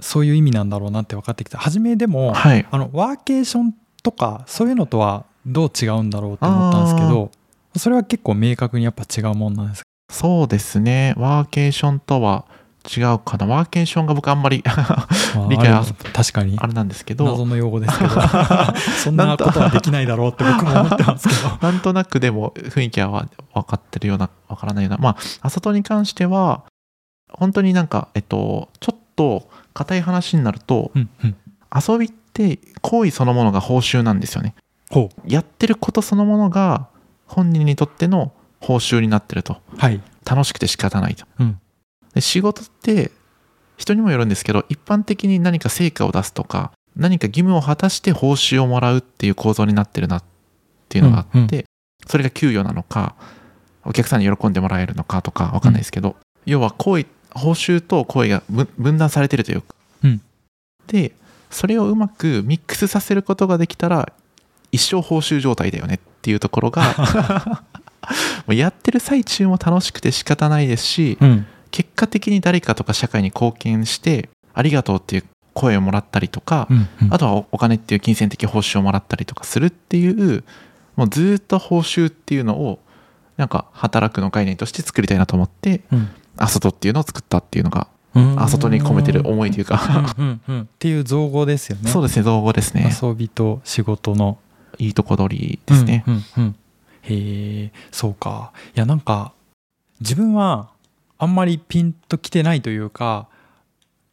[0.00, 1.58] そういう意味なんだろうなって分かってきた。
[1.58, 2.66] 初めでも、はい。
[2.70, 7.30] あのワーケーションとかそういうのとはどう違うんだろうって思ったんですけど
[7.76, 9.88] それは結構明確にやっぱ違うもんなんですか？
[10.10, 11.14] そうですね。
[11.18, 12.44] ワーケーションとは
[12.86, 13.46] 違うかな。
[13.46, 14.62] ワーケーションが僕あんまり
[15.48, 16.56] 理解は確かに。
[16.58, 17.24] あれなんですけど。
[17.24, 18.10] 謎の用語ですけど。
[19.04, 21.58] そんなことはできないだろうって僕も思ってますけど。
[21.60, 24.98] なんとなくでも雰囲気は分かってるような分からないような。
[24.98, 26.62] まああさとに関しては
[27.30, 31.36] 本当になんかえっとちょっと硬い話になるとうんうん。
[31.74, 34.54] 遊びって行為そのものが報酬なんですよね。
[34.90, 36.86] ほやってることそのものが
[37.26, 39.58] 本人にとっての報酬になってると。
[39.74, 40.00] うはい。
[40.24, 41.26] 楽しくて仕方ないと。
[41.40, 41.60] うん
[42.18, 43.12] で仕事って
[43.76, 50.24] 人にもよるんですけど一般的に何か成果を出すとか何か義務を果たして報酬をもらうっていう構造になってるなっ
[50.88, 51.64] ていうのがあって、うんうん。
[52.08, 53.14] それが給与なのか
[53.84, 60.20] お客さんに喜んでもらえるのかとかわかんないですけど、要は行為報酬と行為が分分断されてるというか、うん。
[60.88, 61.12] で
[61.50, 64.12] それをうまくミックスさせることができたら
[64.72, 66.82] 一生報酬状態だよねっていうところが
[68.48, 77.14] やってる最中も楽しくて仕方ないですし、うん結果的に誰かとか社会に貢献してありがとうっていう声をもらったりとか、うんうん。
[77.14, 80.44] あとはおお金っていう金銭的報酬をもらったりとかするっていう
[80.96, 82.78] もうずっと報酬っていうのを
[83.36, 86.08] なんか働くの概念として作りたいなと思ってうん。
[86.36, 88.40] あそとっていうのを作ったっていうのがうん。
[88.40, 90.14] あそとに込めてる思いというか。
[90.16, 90.60] うんうんうん。
[90.62, 91.90] っていう造語ですよね。
[91.90, 92.90] そうですね造語ですね。
[93.02, 94.38] 遊びと仕事の
[94.78, 96.56] いいとこ取りですね、うんうんうん。
[97.02, 98.52] へえそうか。
[98.76, 99.32] いやなんか
[100.00, 100.70] 自分は
[101.18, 103.28] あんまりピンときてないというか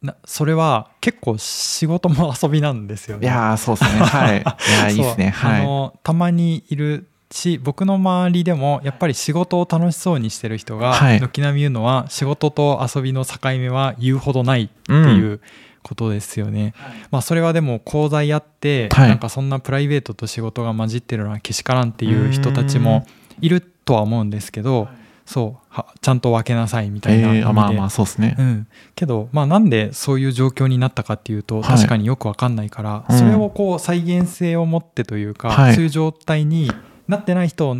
[0.02, 3.26] なそれは結構仕事も遊びなんですよね。
[3.26, 4.00] いやーそうですね。
[4.00, 4.38] はい。
[4.38, 5.30] いやー いいですね。
[5.30, 5.62] はい。
[5.62, 11.20] あのたまにいるし僕の周りでもやっぱり仕事を楽しそうにしてる人がはい。
[11.20, 15.16] 軒並み言うのは仕事と遊びの境目は言うほどないってうん。
[15.16, 15.40] いう
[15.82, 16.74] ことですよね。
[17.10, 19.08] まあそれはでも講座やって、はい。
[19.08, 23.06] なんかそんなプライベートと仕事が混じってるのはけしからんっていう人たちも
[23.40, 24.88] いるとは思うんですけど
[25.26, 31.76] そうはちゃんと分けなさいみたいなえー、まあまあそうですね、うん、けど、まあ、なんでそういう状況になったかっていうとはい。
[31.76, 33.18] 確かによく分かんないから、うん。
[33.18, 35.74] それをこう再現性を持ってというか、はい。
[35.74, 36.70] そういう状態に
[37.08, 37.76] なってない人を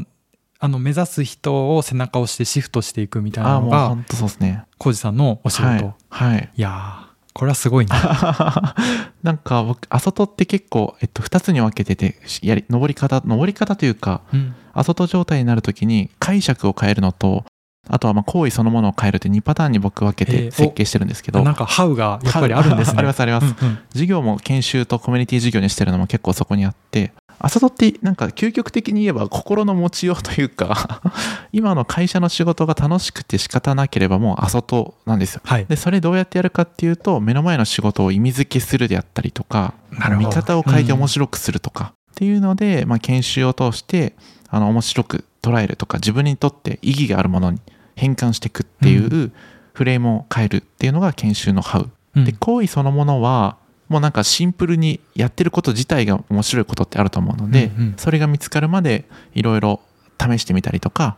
[0.59, 3.97] あの目指す人を背中を押してシフトしていくみたいあなのが
[4.41, 4.65] ね。
[4.79, 5.81] 浩二さんのお仕事、、はい。
[5.81, 7.06] い、はい、やー
[7.37, 8.75] これはすごいな
[9.23, 14.55] なんか僕あそとって結構、えっと、2つに分けててやり登り方登り方というかうん。
[14.73, 17.45] あそと状態になるときに解釈を変えるのと
[17.89, 21.43] あとはまあ行為そのものを変えるって2パターンに僕分けて設計してるんですけど。
[21.43, 22.95] なんかハウがやっぱりあるんですね。
[22.99, 23.79] ありますあります、うんうん。
[23.91, 31.03] 授業も研修とコミュニティ授業にしてるのも結構そこにあってあさとってなんか究極的に言えば心の持ちようというか
[31.53, 35.43] 今の会社の仕事が楽しくて仕方なければもうあさとなんですよ。
[35.45, 35.67] はい。
[35.67, 39.75] でそれどうやってやるかっていうと目の前の仕事を意味付けするであったりとか
[40.19, 44.15] 見方を変えて面白くするとか、っていうので、まあ、研修を通して
[44.49, 47.61] あの面白く捉えるとか自分にとって意義があるものに
[47.95, 49.33] 変換していくっていう
[49.75, 52.25] フレームを変えるっていうのが研修のハウ、うん。
[52.25, 57.95] で行為そのものはもうなんかシンプルにやってること自体が面白いことってあると思うので、うんうん。
[57.97, 59.81] それが見つかるまでいろいろ
[60.21, 61.17] 試してみたりとか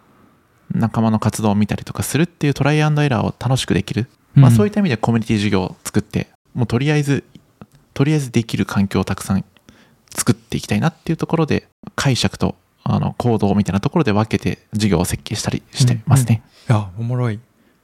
[0.75, 7.25] 仲間の活動を見たりとかするっていうトライアンドエラーを楽しくできる、まあ、そういった意味でコミュニティ授業を作ってもうとりあえず
[7.95, 9.45] とりあえずできる環境をたくさん
[10.11, 12.55] 作っていきたいなっていうところで解釈と
[12.85, 16.43] あの行動みたいなところで分けて授業を設計したりしてますね。
[16.69, 17.39] いやおもろい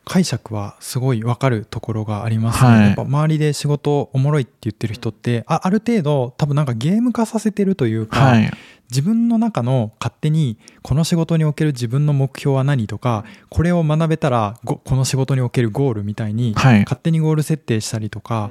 [0.04, 2.80] 解釈はすごい分かるところがありますね、はい。
[2.88, 8.50] やっぱ周りで仕事おもろいって言ってる人ってあある程度多分なんかゲーム化させてるというか、はい、
[8.90, 18.50] 自分の中の勝手にこの仕事における自分の目標は何とかこれを学べたらごこの仕事におけるゴールみたいにはい、勝手にゴール設定したりとか、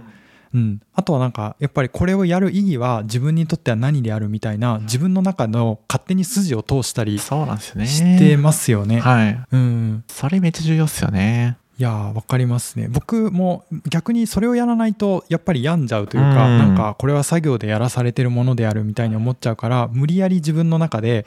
[0.53, 7.87] うん、あとはなんかやっぱりこれをやる意義は自分にとっては何であるみたいな自分の中の勝手に筋を通したりそうなんですよね。
[7.87, 8.99] してますよね。
[8.99, 9.39] はい。
[9.51, 11.57] うん、それめっちゃ重要っすよね。
[11.79, 21.25] いやーわかりますね僕も逆にそれをやらないとやっぱり病んじゃうというか、うんなんかこれは作業でやらされてるものであるみたいに思っちゃうから無理やり自分の中で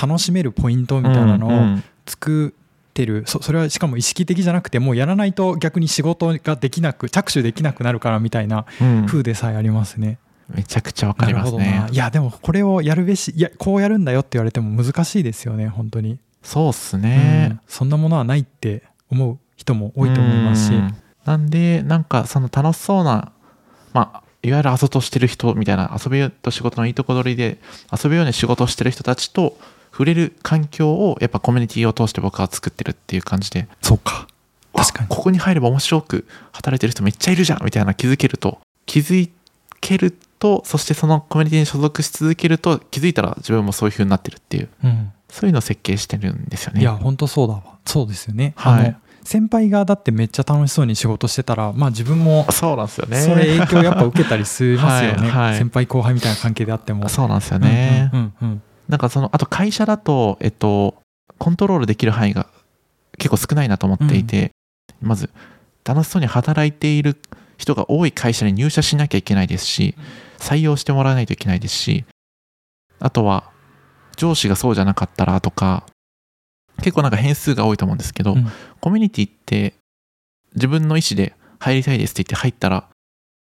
[0.00, 2.54] 楽しめるポイントみたいなのをうんうん作
[3.02, 9.06] ってる、そそれはしかも意識的じゃなくてもうやらないと逆に仕事ができなく着手できなくなるからみたいなうん。
[9.06, 10.18] 風でさえありますね。
[10.48, 11.86] めちゃくちゃわかりますね。
[11.90, 17.60] いやでもこれをやるべしいやこうやるんだよって言われても難しいですよね本当に、そうっすうねん。
[17.68, 20.74] そんなものはないって思う人も多いと思いますし。
[20.74, 20.94] うん。
[21.24, 23.32] なんでなんかその楽しそうな
[23.92, 27.58] まあいわゆる遊としてる人みたいな遊びと仕事のいいとこ取りで
[27.92, 29.58] 遊ぶように仕事をしてる人たちと
[29.96, 33.66] 触れる環境をやっぱコミュニティを通して僕は作ってるっていう感じで。
[33.80, 34.28] そうか。
[34.74, 35.08] 確かに。
[35.08, 39.30] わここに入れば面白く働いてる人めっちゃいるじゃんみたいな気づけると気づ
[39.80, 45.12] けるとそしてそのコミュニティに所属し続けると気づいたら自分もそういう風になってるっていううん。
[45.30, 46.82] そういうのを設計してるんですよね。
[46.82, 47.62] いや本当そうだわ。
[47.86, 48.86] そうですよね、はい。
[48.86, 53.20] あの先輩がだってめっちゃ楽しそうに仕事してたらまあ自分もそうなんですよね。
[53.20, 55.58] それ影響やっぱ受けたりしますよね、 はいはい。
[55.58, 57.08] 先輩後輩みたいな関係であっても。
[57.08, 60.94] そうなんですよね、うんうんうんうんなんかそのあと会社だとえっと
[61.38, 62.46] コントロールできる範囲が
[63.18, 64.52] 結構少ないなと思っていて、
[65.00, 65.30] まず
[65.84, 67.16] 楽しそうに働いている
[67.58, 69.94] 人が多い会社に入社しなきゃいけないですし
[70.38, 72.04] 採用してもらわないといけないですし
[72.98, 73.50] あとは
[74.16, 75.86] 上司がそうじゃなかったらとか
[76.82, 78.46] 結構なんか変数が多いと思うんですけど、うん。
[78.80, 79.74] コミュニティって
[80.54, 82.88] 自分の意思で入りたいですって言って入ったら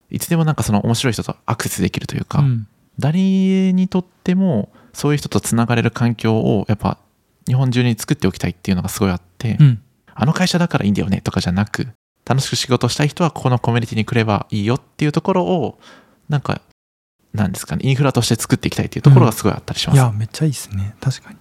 [0.10, 2.68] いつでもなんかその面白い人とアクセスできるというか、うん。
[3.00, 6.98] 誰にとってもそういう人とつながれる環境をやっぱ
[7.46, 9.82] 日本中に作っておきたいっていうのがすごいあって、うん。
[10.16, 11.90] あの会社だからいいんだよねとかじゃなく
[12.26, 15.78] 楽しく仕事したい人はここのコミュニティに来ればいいよっていうところを
[16.28, 16.62] なんか
[17.34, 20.96] なんですかねインフラとして作っていきたいっていうところがすごいあったりします、いやめっちゃいいですね。
[21.00, 21.38] 確かに。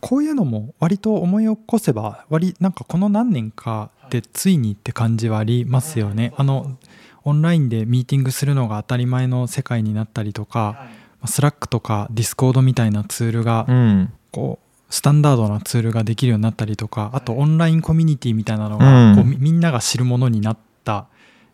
[0.00, 6.32] こういうのも割と思い起こせば割なんかこの何年かでついにって感じはありますよね。
[6.36, 6.76] あの
[7.22, 10.88] オンラインでミーティングするのが当たり前の世界になったりとか
[11.26, 14.12] スラックとかディスコードみたいなツールがうん。
[14.30, 19.16] こうスタンダードなツールができるようになったりとかあとオンラインコミュニティみたいなのうん。
[19.16, 21.06] がこうみみんなが知るものになった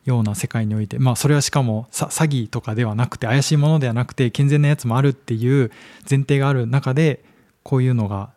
[0.04, 5.70] ような世界においてまあそれはしかもさ詐欺とかではなくて怪しいものではなくて健全なやつもあるっていう
[6.08, 7.24] 前提がある中で
[7.62, 8.30] こういうのが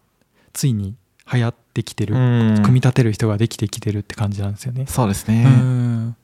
[0.53, 0.95] ついに
[1.31, 2.55] 流行ってきてる、うん。
[2.63, 4.85] 組み立てる人ができてきてるって感じなんですよね。
[4.87, 6.15] そうですね、うん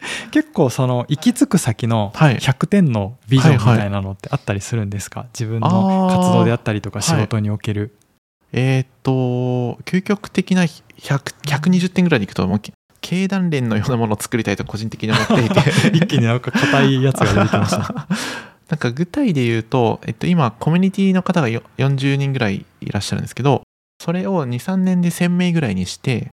[0.30, 2.36] 結構その行き着く先のはい。
[2.36, 7.94] 100点のビジョンみたいなのってあったりするんですか、自分の活動であったりとか仕事における、
[8.52, 10.80] えーっと究極的な100
[11.46, 12.60] 120点ぐらいでいくともう
[13.00, 15.60] 経団連のようなものを作りたいと個人的に思っていて。
[15.96, 18.06] 一気になんか硬いやつが出てきました。
[18.68, 23.62] なんか具体で言うと、えっと、今コミュニティの方がよ40人ぐらいいらっしゃるんですけど
[24.00, 26.28] それを23年で1000名ぐらいにして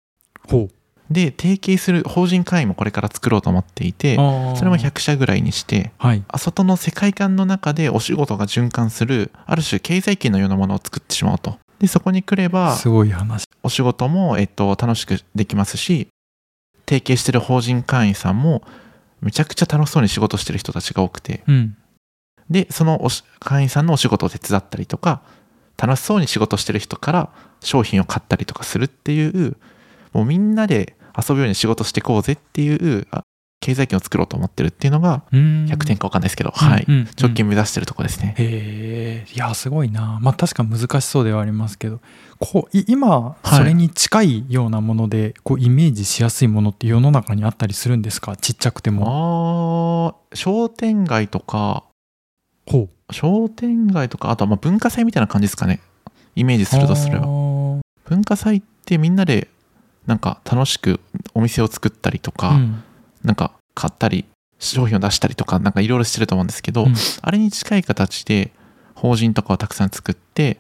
[0.50, 0.70] ほ
[1.10, 4.18] で提携する法人会員もこれから作ろうと思っていてう
[4.58, 6.24] それも100社ぐらいにしてはい。
[6.28, 11.60] あ外の世界観の中でお仕事が循環するある種経済圏のようなものを作ってしまおうと。
[11.80, 13.46] でそこに来ればすごい話。
[13.62, 16.08] お仕事も、えっと、楽しくできますし
[16.88, 18.64] 提携してる法人会員さんも
[19.22, 21.44] めちゃくちゃ楽しそうに仕事してる人たちが多くて。
[21.48, 21.78] うん。
[22.50, 25.22] でそのおし会員さんのお仕事を手伝ったりとか
[25.78, 27.30] 楽しそうに仕事してる人から
[27.62, 29.58] 商品を買ったりとかするっていう
[30.14, 33.24] もうみんなで遊ぶように仕事していこうぜっていうあ
[33.62, 38.36] 経済圏を作ろうと思ってるっていうのが100 100点か分かんないですけど、はい、うんうん直近目指してるとこですね。
[38.38, 40.20] へえいやすごいな。
[40.22, 42.00] まあ確か難しそうではありますけど
[42.38, 43.58] こうい今はい。
[43.58, 48.36] それに近いようなもので、こうイメージしやすいものって世の中にあったりするんですか？
[48.36, 50.16] ちっちゃくても。
[50.32, 51.86] あー商店街とか
[52.68, 53.14] ほう。
[53.14, 55.80] 商店街とかあとはまあ文化祭みたいな感じですかね。
[56.36, 57.22] イメージするとすれば。
[57.22, 57.28] ば
[58.06, 59.48] 文化祭ってみんなで
[60.06, 61.00] なんか楽しく
[61.34, 62.84] お店を作ったりとか、うん。
[63.24, 64.26] なんか買ったり
[64.60, 66.94] 商品を出したりとかなんかいろいろしてると思うんですけど、うん。
[67.22, 68.52] あれに近い形で
[68.94, 70.60] 法人とかをたくさん作って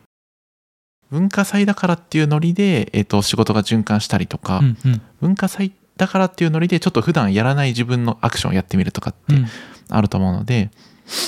[1.11, 5.01] 文化祭だからっていうノリで、えっと仕事が循環したりとか、うんうん。
[5.21, 9.47] 文化祭だからっていうノリでちょっと普段やらない自分のアクションをやってみるとかってうん。
[9.89, 10.71] あると思うので、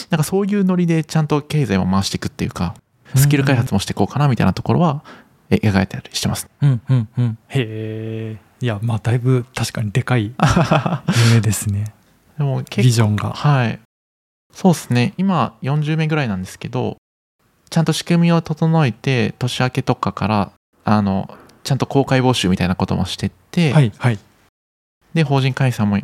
[0.10, 2.76] なんかそういうノリでちゃんと経済も回していくっていうか
[3.16, 6.50] スキル開発もしていこうかなみたいなところはえ描いたりしてます。
[6.62, 7.38] うんうんうん。
[7.48, 8.38] へえ。
[8.60, 10.34] いやまあだいぶ確かにでかい。
[11.30, 11.94] 夢ですね。
[12.38, 13.32] でもビ結構ジョンが。
[13.32, 13.80] はい。
[14.52, 15.14] そうですね。
[15.18, 16.98] 今40名ぐらいなんですけど
[17.70, 20.52] ちゃんと仕組みを整えて年明けとかから
[20.84, 21.30] あの
[21.64, 24.20] ちゃんと公開募集みたいなこともしてって、はいはい。
[25.14, 26.00] で法人解散も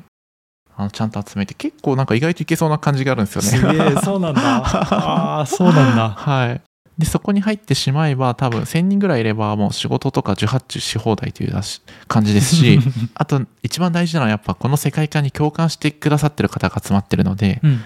[0.76, 3.48] あのちゃんと集めて結構なんか意外といけそうな感じがあるんですよね。
[3.48, 4.42] すげえそうなんだ。
[4.66, 6.10] ああそうなんだ。
[6.10, 6.62] はい。
[6.98, 11.56] で、そこに入ってしまえば、多分1000人ぐらいいれば、もう仕事とか受発注し放題という
[12.08, 12.80] 感じですし、
[13.16, 17.82] あと一番大事なのはやっぱこの世界観に共感してくださってる方が集まってるので、うん。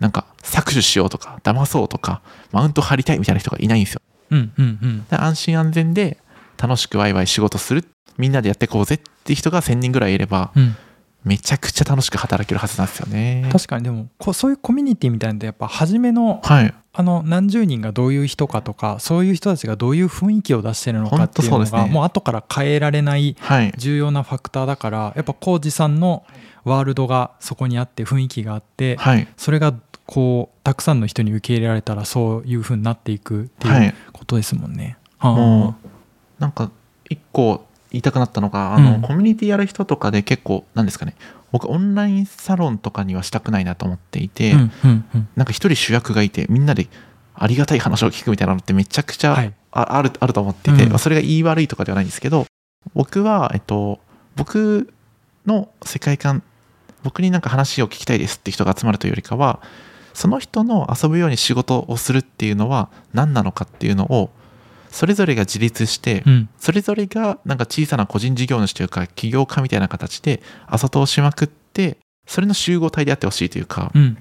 [0.00, 4.02] なんか搾取しようとか、騙そうとか、マウント張りたいみたいな人がいないんですよ。
[4.30, 5.06] うんうんうん。
[5.08, 6.18] で安心安全で
[6.56, 7.84] 楽しくワイワイ仕事する、
[8.16, 10.76] みんなでやっていこうぜっていう人が1000人ぐらいいれば、うん
[11.28, 13.46] めちゃくちゃ楽しく働けるはずなんですよね。
[13.52, 16.74] 確かにでもこうそういうコミュニティみたいなのってやっぱ初めのはい。
[16.94, 23.72] あの何十人がどういう人かとかそういう人たちがどういう雰囲気を出してるのかっていうのほんとそうですねがもう後から変えられないはい。
[23.76, 26.24] 重要なファクターだからやっぱ浩二さんの
[26.64, 29.28] ワールドがそこにあって雰囲気があってはい。
[29.36, 29.74] それが
[30.06, 34.96] こうたくさんの人に受け入れられたらそういう風になっていくってはいいうことですもんね。
[35.18, 35.88] はあもう
[36.40, 36.70] なんか
[37.08, 39.02] 一個言いたくなったのがあの、うん。
[39.02, 41.14] コミュニティやる人とかで結構なんですかね。
[41.52, 45.28] 僕オンラインサロンとかにはしたくないなと思っていて、うんうんうん。
[45.36, 46.88] なんか一人主役がいてみんなで
[47.34, 49.54] ありがたい話を聞くみたいなのってめちゃくちゃあ,、はい。
[49.72, 50.88] あるあると思ってて、うん。
[50.90, 52.46] まあそれが言い悪いとかではないんですけど
[52.94, 54.00] 僕は、えっと、
[54.36, 54.92] 僕
[55.46, 56.42] の世界観
[57.02, 59.60] 僕になんか話を聞きたいですって人が集まるというよりかは
[60.14, 64.30] その人の遊ぶように仕事をするっていうのは何なのかっていうのを
[64.90, 66.48] それぞれが自立して、うん。
[66.58, 74.18] それぞれがなんか小さな個人事業主というか起業家みたいな形で朝通しまくってそれの集合体であってほしいというか、うん。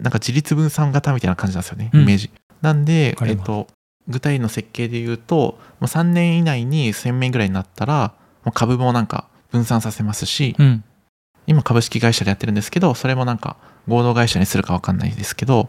[0.00, 2.02] なんか自立分散型みたいな感じなんですよね、うん。
[2.02, 2.30] イメージ。
[2.60, 3.68] なんでえっと、
[4.08, 8.14] 具体の設計で言うと、もう3年以内に1000名ぐらいになったら、
[8.44, 10.84] もう株もなんか分散させますし、うん。
[11.46, 13.56] 今株式会社でやってるんですけど、それもなんか
[13.86, 15.68] 合同会社にするか分かんないですけど、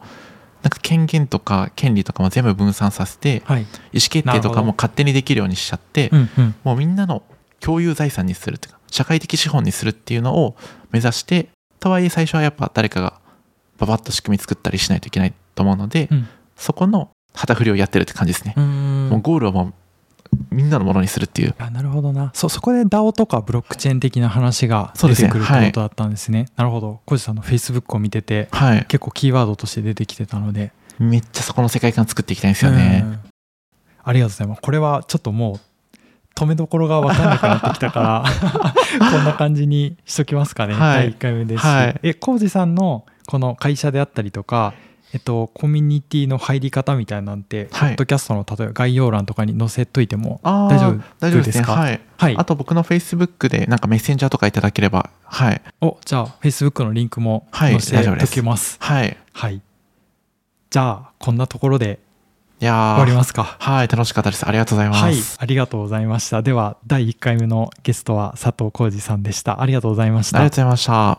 [0.62, 3.62] なんか権限とか権利とかも全部分散させて、はい。
[3.62, 3.68] 意思
[4.10, 6.56] 決定とかも勝手にできるようにしちゃって、うんうん。
[6.64, 7.24] もうみんなの
[7.60, 10.56] 共有財産にするというか社会的資本にするっていうのを
[10.92, 11.50] 目指して
[11.80, 13.20] とはいえ最初はやっぱ誰かが
[13.78, 16.28] ババッと仕組み作ったりしないといけないと思うので、うん。
[16.56, 19.74] そこの旗振りをやってるって感じですね、もうゴールをもう
[20.52, 21.56] みんなのものにするっていう。
[21.58, 22.32] あなるほどな。
[22.34, 25.28] そそこで DAO とかブロックチェーン的な話がそうですね。
[25.28, 26.48] 出てくるってことだったんですね。
[26.56, 27.02] なるほど。
[27.06, 28.86] 小路さんの Facebook を見ててはい。
[28.88, 30.72] 結構キーワードとして出てきてたので。
[31.00, 33.20] めっちゃそこの世界観作っていきたいんですよね、うん。
[34.04, 34.62] ありがとうございます。
[34.62, 35.60] これはちょっともう
[36.36, 38.24] 止めどころが分かんなくなってきたから
[39.12, 40.98] こんな感じにしときますかね、はい。
[40.98, 41.62] 第1回目です。
[41.62, 42.00] し、はい。
[42.04, 44.74] え浩二さんのこの会社であったりとか
[45.12, 47.90] えっと、コミュニティの入り方みたいなんて、はい。
[47.90, 51.00] ポッドキャストの例えば概要欄とかに載せといても大丈
[51.30, 51.76] 夫ですか？
[51.78, 52.02] ねはい。
[52.18, 52.38] はい。
[52.38, 55.62] あと僕の Facebook でなんかメッセンジャーとかいただければはい。
[55.82, 58.78] おじゃあ Facebook のリンクもはい載せておきます。
[58.80, 59.18] はい。
[59.34, 59.62] はい。
[60.70, 61.98] じゃあこんなところで
[62.62, 62.94] いやー。
[62.98, 63.56] 終わりますか？
[63.58, 64.48] はい楽しかったです。
[64.48, 65.16] ありがとうございます、はい。
[65.40, 66.44] ありがとうございました。
[66.44, 69.60] では第1回目のゲストは佐藤浩二さんでした。
[69.60, 70.38] ありがとうございました。
[70.38, 71.18] ありがとうございました